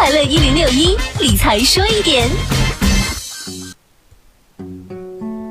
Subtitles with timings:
[0.00, 2.28] 快乐一零六一理财说一点。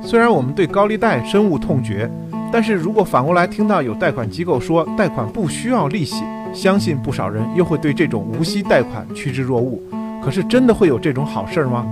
[0.01, 2.09] 虽然我们对高利贷深恶痛绝，
[2.49, 6.23] 但是如果反过来听到有贷款机构说贷款不需要利息，
[6.53, 9.81] 相信不少人又会对这种无息贷款趋之若鹜。
[10.23, 11.85] 可是真的会有这种好事儿吗？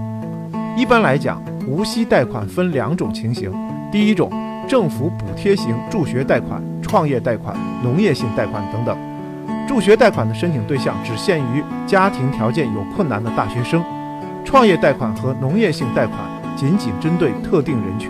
[0.77, 3.51] 一般来讲，无息贷款分两种情形。
[3.91, 4.31] 第一种，
[4.65, 7.53] 政府补贴型助学贷款、创业贷款、
[7.83, 8.97] 农业性贷款等等。
[9.75, 13.83] 助学贷款的申请对象只限于家庭条件有困难的大学生，
[14.45, 16.17] 创业贷款和农业性贷款
[16.55, 18.09] 仅仅针对特定人群。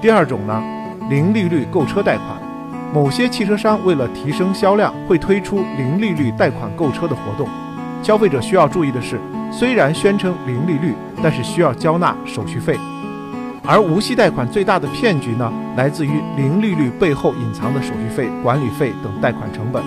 [0.00, 0.62] 第二种呢，
[1.08, 2.40] 零利率购车贷款，
[2.94, 7.48] 某些汽车商为了提升销量，会推出零利率贷款购车的活动。
[8.00, 9.18] 消费者需要注意的是，
[9.50, 12.78] 虽然宣称零利率，但是需要交纳手续费。
[13.66, 19.82] 而无息贷款最大的骗局呢，来自于零利率背后隐藏的手续费、管理费等贷款成本。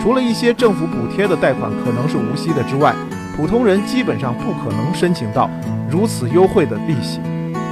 [0.00, 2.94] 除了一些政府补贴的贷款可能是无息的之外，
[3.36, 5.48] 普通人基本上不可能申请到
[5.90, 7.20] 如此优惠的利息。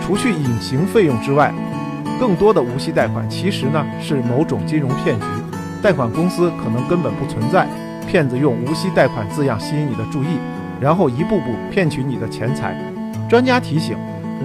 [0.05, 1.53] 除去隐形费用之外，
[2.21, 5.27] 更多的无息贷款其实呢是某种金融骗局，
[5.83, 7.67] 贷款公司可能根本不存在，
[8.06, 10.39] 骗子用无息贷款字样吸引你的注意，
[10.81, 12.77] 然后一步步骗取你的钱财。
[13.29, 13.97] 专家提醒，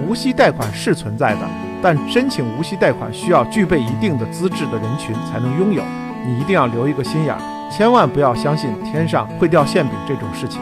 [0.06, 1.40] 无息贷款是存在的，
[1.82, 5.82] 但申请无息贷款需要具备一定的资质的人群才能拥有，
[6.26, 7.53] 你一定要留一个心眼儿。
[7.70, 10.60] 千万不要相信天上会掉馅饼这种事情。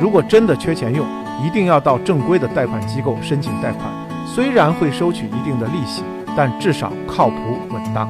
[0.00, 1.06] 如果真的缺钱用，
[1.44, 3.84] 一定要到正规的贷款机构申请贷款，
[4.26, 6.02] 虽然会收取一定的利息，
[6.36, 7.36] 但至少靠谱
[7.70, 8.08] 稳当。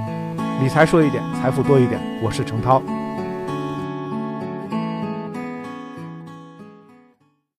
[0.62, 2.00] 理财说一点，财富多一点。
[2.22, 2.82] 我是程涛。